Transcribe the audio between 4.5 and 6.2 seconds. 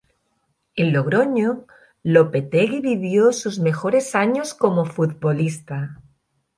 como futbolista.